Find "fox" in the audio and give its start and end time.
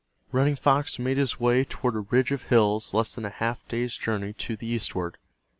0.55-0.97